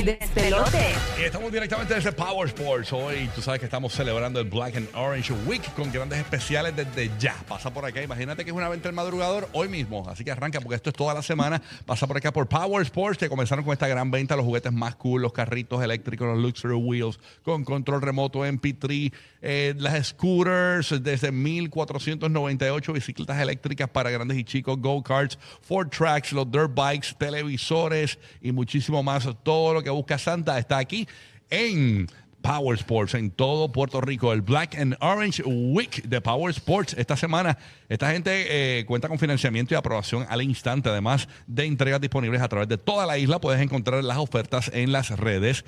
[0.00, 0.94] ¡Ey, despelote!
[1.20, 2.90] Y estamos directamente desde Power Sports.
[2.90, 7.10] Hoy tú sabes que estamos celebrando el Black and Orange Week con grandes especiales desde
[7.18, 7.34] ya.
[7.46, 8.02] Pasa por acá.
[8.02, 10.08] Imagínate que es una venta del madrugador hoy mismo.
[10.08, 11.60] Así que arranca porque esto es toda la semana.
[11.84, 14.36] Pasa por acá por Power Sports que comenzaron con esta gran venta.
[14.36, 19.74] Los juguetes más cool, los carritos eléctricos, los Luxury Wheels con control remoto MP3, eh,
[19.78, 26.74] las scooters desde 1498, bicicletas eléctricas para grandes y chicos, go-karts, Ford Tracks, los dirt
[26.74, 29.28] bikes, televisores y muchísimo más.
[29.42, 31.06] Todo lo que busca Santa está aquí
[31.48, 32.06] en
[32.42, 34.32] Power Sports en todo Puerto Rico.
[34.32, 36.94] El Black and Orange Week de Power Sports.
[36.96, 42.00] Esta semana, esta gente eh, cuenta con financiamiento y aprobación al instante, además de entregas
[42.00, 43.40] disponibles a través de toda la isla.
[43.40, 45.64] Puedes encontrar las ofertas en las redes.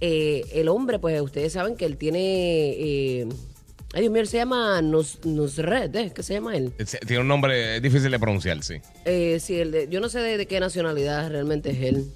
[0.00, 2.20] Eh, el hombre, pues ustedes saben que él tiene.
[2.20, 3.26] eh,
[3.94, 6.12] ay, Dios mío, él se llama Nus, Nusret, ¿eh?
[6.14, 6.72] ¿Qué se llama él?
[7.06, 8.74] Tiene un nombre difícil de pronunciar, sí.
[9.04, 12.06] Eh, sí, el de- yo no sé de, de qué nacionalidad realmente es él.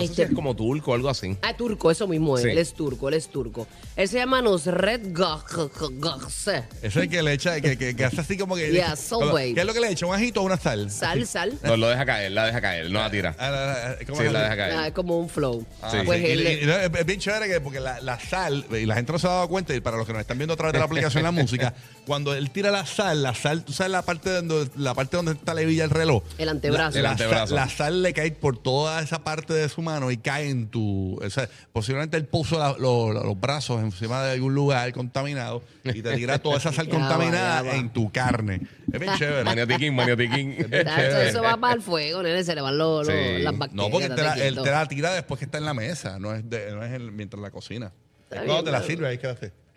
[0.00, 1.36] No sé Este- si es como turco o algo así.
[1.42, 2.44] Ah, turco, eso mismo es.
[2.44, 2.50] Sí.
[2.50, 3.66] Él es turco, él es turco.
[3.96, 6.64] Él se llama Nusret Gagse.
[6.82, 8.70] ese es el que le echa, que, que, que hace así como que.
[8.70, 9.54] Yeah, Pero, Bae.
[9.54, 10.06] ¿Qué es lo que le echa?
[10.06, 10.90] ¿Un ajito o una sal?
[10.90, 11.26] Sal, Así.
[11.26, 11.58] sal.
[11.62, 13.34] No, lo deja caer, la deja caer, no la tira.
[13.38, 14.74] Ah, ah, ah, ¿cómo Sí, la deja caer.
[14.76, 15.64] Ah, es como un flow.
[15.82, 16.26] Ah, pues sí.
[16.30, 18.94] él, Y- y- y no, es bien chévere que porque la, la sal, y la
[18.94, 20.72] gente no se ha dado cuenta, y para los que nos están viendo a través
[20.72, 21.74] de la aplicación La Música,
[22.06, 25.32] cuando él tira la sal, la sal, tú sabes la parte donde, la parte donde
[25.32, 26.22] está la hebilla el reloj.
[26.38, 26.92] El antebrazo.
[26.92, 27.46] La, El la antebrazo.
[27.48, 30.68] sal, la sal le cae por toda esa parte de su mano y cae en
[30.68, 31.18] tu.
[31.22, 35.62] o sea, posiblemente él puso la- lo- lo- los brazos encima de algún lugar contaminado
[35.84, 37.76] y te tira toda esa sal Ya va, contaminada ya va.
[37.76, 38.60] en tu carne.
[38.92, 39.44] Es bien chévere.
[39.44, 40.56] Maniatiquín, maniatiquín.
[40.70, 43.12] Tacho, eso va para el fuego, nene, se le van los, Sí.
[43.40, 43.86] las bacterias.
[43.86, 46.18] No, porque él te, la, él te la tira después que está en la mesa,
[46.18, 47.92] no es, de- no es el- mientras la cocina.
[48.30, 49.26] Es cuando bien, te la sirve, ahí que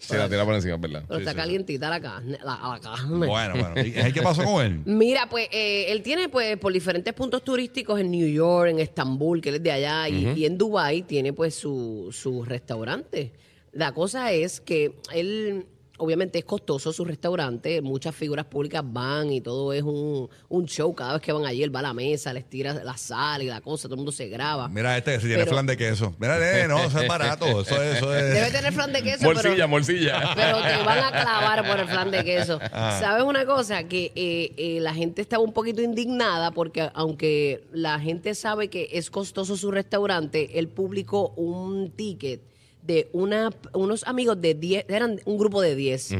[0.04, 0.14] hace.
[0.14, 1.04] Sí, la tira por encima, es verdad.
[1.08, 2.38] Pero Sí, está sí, calientita la carne.
[2.44, 3.28] La, la carne.
[3.28, 3.82] Bueno, bueno.
[3.82, 4.82] ¿Y qué pasó con él?
[4.86, 9.42] Mira, pues eh, él tiene pues por diferentes puntos turísticos en New York, en Estambul,
[9.42, 13.32] que él es de allá, y, y en Dubai tiene pues su, su restaurante.
[13.72, 15.66] La cosa es que él,
[16.04, 20.94] obviamente es costoso su restaurante, muchas figuras públicas van y todo es un, un show,
[20.94, 23.46] cada vez que van allí él va a la mesa, les tira la sal y
[23.46, 24.68] la cosa, todo el mundo se graba.
[24.68, 26.14] Mira este, si tiene Pero- flan de queso.
[26.20, 27.62] Mira, nene, no, eso es barato.
[27.62, 27.98] Eso es.
[27.98, 28.34] Eso es.
[28.34, 29.68] Debe tener flan de queso, Morcilla, pero...
[29.70, 30.34] morcilla.
[30.36, 32.60] Pero te van a clavar por el flan de queso.
[32.76, 32.98] Ah.
[33.00, 33.84] ¿Sabes una cosa?
[33.84, 38.90] Que eh, eh, la gente estaba un poquito indignada porque aunque la gente sabe que
[38.94, 42.42] es costoso su restaurante, él publicó un ticket
[42.86, 46.16] de una, unos amigos de 10, eran un grupo de 10.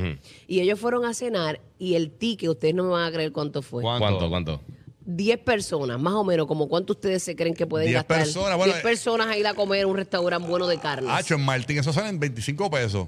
[0.48, 3.62] Y ellos fueron a cenar y el ticket, ustedes no me van a creer cuánto
[3.62, 3.82] fue.
[3.82, 4.00] ¿Cuánto?
[4.08, 4.62] ¿Cuánto, cuánto?
[5.06, 8.20] 10 personas, más o menos, como cuánto ustedes se creen que pueden 10 gastar.
[8.20, 11.12] personas, bueno, 10 eh, personas a ir a comer a un restaurante bueno de carnes.
[11.12, 13.08] Hacho, en Martín, eso salen 25 pesos.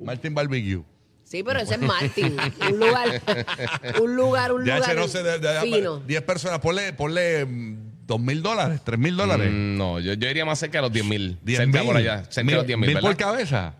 [0.00, 0.82] Martín Barbecue.
[1.22, 2.36] Sí, pero ese es Martin.
[2.70, 3.22] un lugar,
[4.02, 5.98] un lugar, un Ya, lugar no sé, de- de- fino.
[6.00, 9.48] 10 personas, ponle, ponle mm, dos mil dólares, tres mil dólares.
[9.50, 11.38] Mm, no, yo, yo iría más cerca de los 10 mil.
[11.42, 11.86] 10 Cerca mil.
[11.86, 12.24] por allá.
[12.24, 13.74] Cerca de Mil- los 10 mil, mil por cabeza.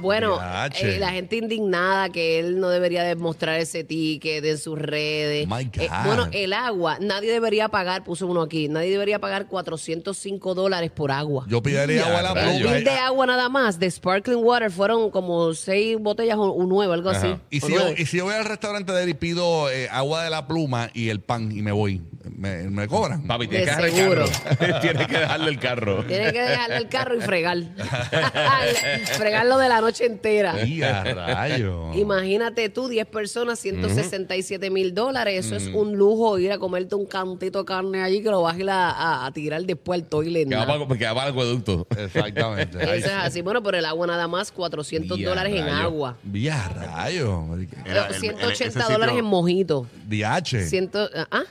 [0.00, 0.38] Bueno,
[0.78, 5.46] eh, la gente indignada que él no debería demostrar ese ticket en sus redes.
[5.48, 5.80] My God.
[5.80, 10.90] Eh, bueno, el agua, nadie debería pagar, puso uno aquí, nadie debería pagar 405 dólares
[10.90, 11.46] por agua.
[11.48, 12.72] Yo pidaría agua a la pluma.
[12.74, 16.92] bill de agua nada más de Sparkling Water fueron como seis botellas o o nueve,
[16.92, 17.34] algo así.
[17.50, 20.24] Y si, yo, y si yo voy al restaurante de él y pido eh, agua
[20.24, 22.02] de la pluma y el pan y me voy,
[22.40, 23.22] ¿me, me cobran?
[23.26, 24.24] Papi, tienes que dejarle seguro.
[24.24, 24.80] el carro.
[24.80, 26.04] tienes que dejarle el carro.
[26.06, 27.58] Tienes que dejarle el carro y fregar.
[29.16, 30.64] Fregarlo de la noche entera.
[30.64, 31.92] Y a rayo.
[31.94, 35.46] Imagínate tú, 10 personas, 167 mil dólares.
[35.46, 38.56] Eso es un lujo ir a comerte un cantito de carne allí que lo vas
[38.56, 40.48] a ir a, a- a tirar después al toilet.
[40.48, 40.86] Que va nada.
[40.86, 41.86] para, que va para el acueducto.
[41.96, 42.78] Exactamente.
[42.82, 43.42] Eso es así.
[43.42, 45.76] Bueno, pero el agua nada más, 400 Ya, dólares en rayo.
[45.78, 46.16] agua.
[46.22, 47.44] Vía rayo.
[47.84, 49.86] Era el- el- 180 ese dólares sitio- en mojito.
[50.08, 50.66] DH.
[50.68, 51.42] Ciento, ¿Ah?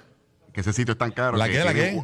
[0.54, 1.38] Que ese sitio es tan caro.
[1.38, 2.02] ¿La que qué, la qué?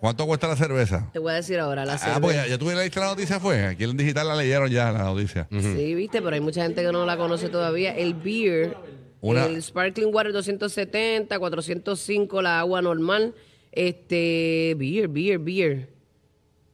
[0.00, 1.10] ¿Cuánto cuesta la cerveza?
[1.12, 2.46] Te voy a decir ahora la Ah, pues ya, cerveza.
[2.46, 3.66] ya tú leíste la noticia, fue.
[3.66, 5.46] Aquí en digital la leyeron ya, la noticia.
[5.50, 7.94] Sí, viste, pero hay mucha gente que no la conoce todavía.
[7.94, 8.76] El beer,
[9.20, 13.34] Una- el sparkling water 270, 405 la agua normal.
[13.72, 15.88] Este, beer, beer, beer.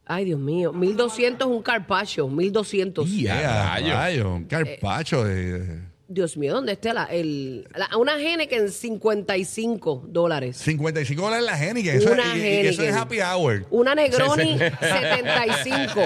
[0.04, 3.08] Ay, Dios mío, 1200 un carpaccio, 1200.
[3.08, 3.92] Y a Ya, rayo.
[3.94, 4.34] rayo.
[4.34, 10.56] Un carpacho de Dios mío, ¿dónde está la, el, la- una Heineken 55 dólares?
[10.58, 11.96] 55 dólares la Heineken.
[11.96, 13.66] Eso, Una es, y- y eso es happy hour.
[13.70, 16.00] Una Negroni 75.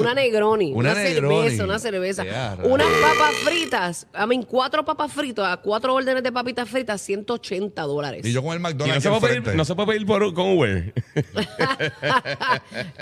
[0.00, 0.72] Una Negroni.
[0.72, 1.42] Una Una, Negroni.
[1.44, 2.24] cerveza, una cerveza.
[2.24, 2.72] Ya, rayos.
[2.72, 4.06] Unas papas fritas.
[4.12, 8.26] A mí, cuatro papas fritas, a cuatro órdenes de papitas fritas, 180 dólares.
[8.26, 9.56] Y yo con el Y no McDonald's se, aquí puede pedir, enfrente.
[9.58, 10.92] no se puede pedir por, con Uber.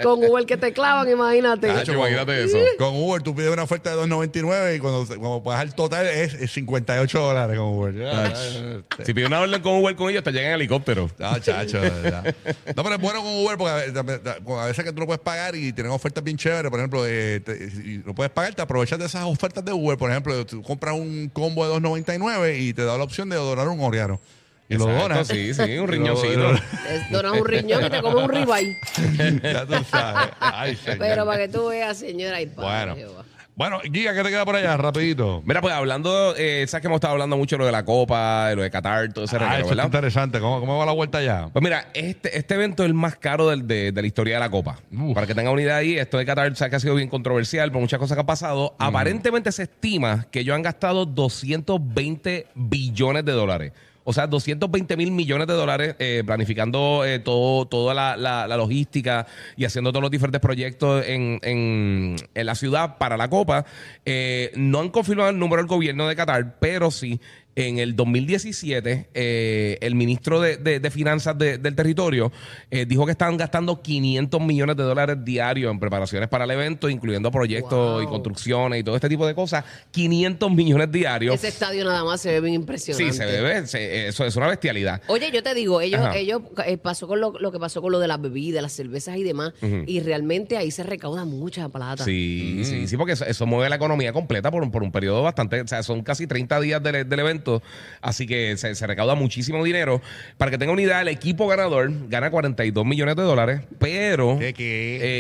[0.02, 1.68] Con Uber que te clavan, imagínate.
[1.68, 2.58] Tacho, imagínate eso.
[2.78, 6.33] Con Uber tú pides una oferta de 2.99 y cuando, cuando pagas el total es,
[6.40, 7.94] es 58 dólares con Uber.
[7.94, 11.10] Ya, ya, Si pides una orden con Uber con ellos, te llegan en helicóptero.
[11.18, 12.34] ya, chacho, de verdad.
[12.76, 15.20] No, pero es bueno con Uber porque a veces, a veces que tú lo puedes
[15.22, 16.70] pagar y tienen ofertas bien chéveres.
[16.70, 19.96] Por ejemplo, eh, te- si lo puedes pagar, te aprovechas de esas ofertas de Uber.
[19.98, 23.68] Por ejemplo, tú compras un combo de 2.99 y te da la opción de donar
[23.68, 24.20] un Oriano.
[24.66, 25.28] Y lo donas.
[25.28, 26.52] Sí, sí, un riñoncito.
[27.10, 28.76] Donas un riñón y te comes un ribeye.
[29.42, 30.30] ya tú sabes.
[30.40, 30.98] Ay, señor.
[31.00, 32.96] Pero para que tú veas, señora, y Bueno.
[33.56, 34.76] Bueno, Giga, ¿qué te queda por allá?
[34.76, 35.40] Rapidito.
[35.46, 38.48] Mira, pues hablando, eh, sabes que hemos estado hablando mucho de lo de la Copa,
[38.48, 39.84] de lo de Qatar, todo ese Ah, reguero, eso ¿verdad?
[39.86, 40.40] está interesante.
[40.40, 41.50] ¿Cómo, ¿Cómo va la vuelta allá?
[41.52, 44.40] Pues mira, este, este evento es el más caro del- de, de la historia de
[44.40, 44.80] la Copa.
[44.92, 45.14] Uf.
[45.14, 47.70] Para que tengan una idea ahí, esto de Qatar sabes que ha sido bien controversial
[47.70, 48.74] por muchas cosas que han pasado.
[48.76, 53.72] Aparentemente se estima que ellos han gastado 220 billones de dólares.
[54.04, 59.26] O sea, 220 mil millones de dólares eh, planificando eh, todo, toda la, la- logística
[59.56, 63.64] y haciendo todos los diferentes proyectos en, en- en la ciudad para la Copa.
[64.04, 67.20] Eh, no han confirmado el número del gobierno de Qatar, pero sí
[67.56, 72.32] en el 2017, eh, el ministro de, de- de Finanzas de- del territorio
[72.70, 76.88] eh, dijo que estaban gastando 500 millones de dólares diarios en preparaciones para el evento,
[76.88, 78.02] incluyendo proyectos Wow.
[78.02, 79.64] y construcciones y todo este tipo de cosas.
[79.90, 81.34] 500 millones diarios.
[81.34, 83.12] Ese estadio nada más se ve bien impresionante.
[83.12, 83.66] Sí, se debe.
[83.66, 85.00] se- eso es una bestialidad.
[85.06, 86.16] Oye, yo te digo, ellos, Ajá.
[86.16, 89.16] ellos eh, pasó con lo, lo que pasó con lo de las bebidas, las cervezas
[89.16, 89.52] y demás,
[89.86, 92.04] y realmente ahí se recauda mucha plata.
[92.04, 95.22] Sí, sí, sí, porque eso, eso mueve la economía completa por, un- por un periodo
[95.22, 97.43] bastante, o sea, son casi 30 días del, del evento,
[98.00, 100.00] así que se, se recauda muchísimo dinero.
[100.38, 104.38] Para que tengan una idea, el equipo ganador gana 42 millones de dólares, pero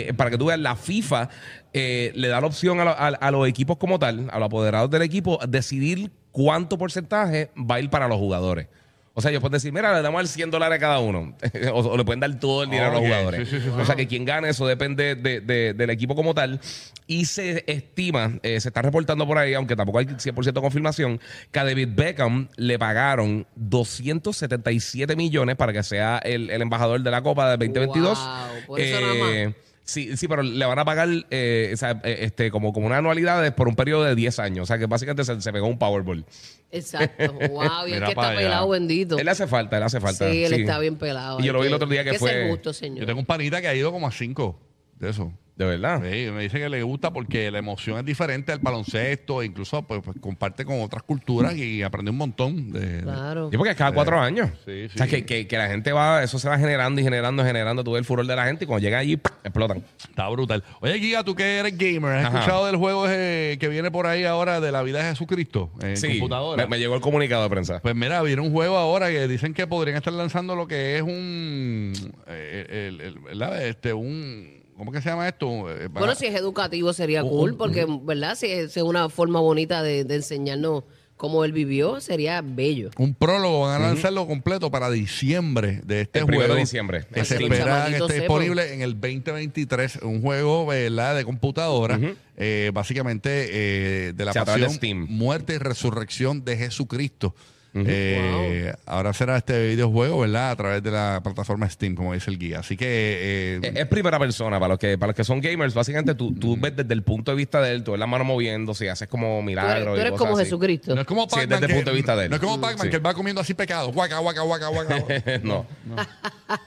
[0.08, 1.28] eh, para que tú veas, la FIFA
[1.72, 4.46] eh, le da la opción a, lo- a- a los equipos como tal, a los
[4.46, 8.68] apoderados del equipo, decidir cuánto porcentaje va a ir para los jugadores.
[9.16, 11.36] O sea, ellos pueden decir, mira, le damos el 100 dólares a cada uno.
[11.72, 13.48] o, o le pueden dar todo el dinero a los jugadores.
[13.48, 16.34] sí, sí, sí, o sea, que quien gane, eso depende de- de- del equipo como
[16.34, 16.60] tal.
[17.06, 21.20] Y se estima, eh, se está reportando por ahí, aunque tampoco hay 100% de confirmación,
[21.52, 27.10] que a David Beckham le pagaron 277 millones para que sea el, el embajador de
[27.10, 28.18] la Copa de 2022.
[28.18, 29.54] Wow, por eso nada más.
[29.86, 32.96] Sí, sí, pero le van a pagar eh, o sea, eh, este, como, como una
[32.96, 34.62] anualidad por un periodo de 10 años.
[34.62, 36.24] O sea, que básicamente se, se pegó un Powerball.
[36.70, 37.34] Exacto.
[37.50, 38.38] Wow, y es Mira que para está allá.
[38.38, 39.18] pelado, bendito.
[39.18, 40.30] Él le hace falta, él hace falta.
[40.30, 41.38] Sí, él está bien pelado.
[41.38, 42.30] Y yo lo vi Hay el otro día que hay fue...
[42.30, 43.06] ser justo, Yo señor.
[43.06, 44.58] tengo un panita que ha ido como a cinco
[44.98, 45.32] de eso.
[45.56, 45.98] De verdad.
[46.02, 49.82] Sí, me dice que le gusta porque la emoción es diferente al baloncesto, e incluso
[49.82, 52.72] pues, pues, comparte con otras culturas y aprende un montón.
[52.72, 53.50] De, de- Claro.
[53.52, 54.50] Y porque es cada cuatro años.
[54.64, 55.10] sí, O sea, sí.
[55.12, 57.84] que, que- que la gente va, eso se va generando y generando, generando.
[57.84, 59.32] Tú ves el furor de la gente y cuando llega allí, ¡pum!
[59.44, 59.84] explotan.
[60.08, 60.64] Está brutal.
[60.80, 62.38] Oye, Giga, tú que eres gamer, ¿has Ajá.
[62.40, 65.96] escuchado del juego ese que viene por ahí ahora de la vida de Jesucristo en
[65.96, 66.64] Sí, computadora?
[66.64, 67.78] me, me llegó el comunicado de prensa.
[67.80, 71.02] Pues mira, viene un juego ahora que dicen que podrían estar lanzando lo que es
[71.02, 71.92] un.
[72.26, 73.64] eh, el- el- ¿verdad?
[73.64, 74.63] Este, un.
[74.76, 75.46] ¿Cómo que se llama esto?
[75.70, 78.34] Eh, Bueno, para- si es educativo sería cool, porque, ¿verdad?
[78.36, 80.84] Si es, si es una forma bonita de, de enseñarnos
[81.16, 82.90] cómo él vivió, sería bello.
[82.98, 86.38] Un prólogo, van a lanzarlo completo para diciembre de este El juego.
[86.38, 87.04] primero de diciembre.
[87.14, 90.00] Que se que espera esté disponible en el 2023.
[90.02, 91.14] Un juego, ¿verdad?
[91.16, 91.98] De computadora.
[92.36, 95.06] eh, básicamente eh, de la través de pasión, Steam.
[95.08, 97.34] muerte y resurrección de Jesucristo.
[97.74, 100.50] Eh, Ahora será este videojuego, ¿verdad?
[100.50, 102.60] A través de la plataforma Steam, como dice el guía.
[102.60, 105.74] Así que eh, Es, es primera persona, para los que para los que son gamers,
[105.74, 108.24] básicamente tú, tú ves desde el punto de vista de él, tú ves la mano
[108.24, 109.74] moviéndose y haces como Tú milagros.
[109.76, 110.44] eres, tú y eres cosas como así.
[110.44, 110.94] Jesucristo.
[110.94, 111.48] no es como Sí, Pac-Man.
[111.48, 112.30] desde el que- punto de vista de él.
[112.30, 112.90] No es como Pac-Man Sí.
[112.90, 113.92] que él va comiendo así pecado.
[113.92, 114.98] Guaca, guaca, guaca, guaca.
[115.42, 115.66] no.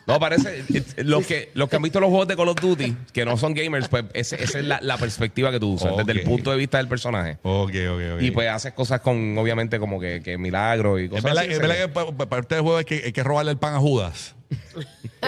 [0.05, 0.63] No, parece.
[0.73, 3.37] eh, Los que, los que han visto los juegos de Call of Duty, que no
[3.37, 6.57] son gamers, pues esa es la, la perspectiva que tú usas, desde el punto de
[6.57, 7.37] vista del personaje.
[7.43, 8.21] ok, ok, ok.
[8.21, 11.53] Y pues haces cosas con, obviamente, como que, que milagros y Es cosas verdad, así.
[11.53, 11.75] es verdad
[12.15, 14.35] que parte del juego hay que, hay que robarle el pan a Judas.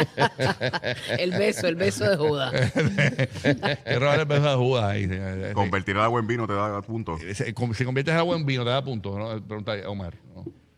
[1.17, 2.53] El beso, el beso de Judas.
[2.53, 4.84] hay que robarle el beso a Judas.
[4.86, 5.10] Ahí.
[5.53, 7.19] Convertir el agua en vino te da puntos.
[7.34, 7.53] se- Si
[7.86, 9.17] conviertes el agua en vino, te da puntos.
[9.17, 9.46] ¿no?
[9.46, 10.13] Pregunta Omar.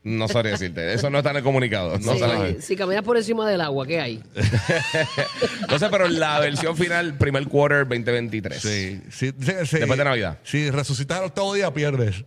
[0.03, 0.27] ¿No?
[0.27, 0.93] Sabría decirte.
[0.93, 1.97] Eso no está en el comunicado.
[1.99, 2.57] No, Sí, sale ahí.
[2.59, 4.23] si caminas por encima del agua, ¿qué hay?
[5.69, 8.61] No sé, pero la versión final, primer quarter 2023.
[8.61, 9.77] Sí, sí, sí.
[9.77, 10.37] Después de Navidad.
[10.43, 12.23] Si resucitas al octavo día, pierdes.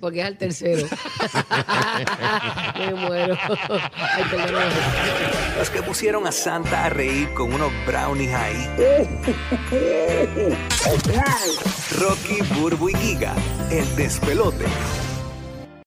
[0.00, 0.86] Porque es al tercero.
[2.78, 3.36] Me muero.
[3.96, 4.24] Ay.
[5.58, 8.68] Los que pusieron a Santa a reír con unos brownies ahí.
[11.98, 13.34] Rocky, Burbu y Giga,
[13.70, 14.64] el despelote.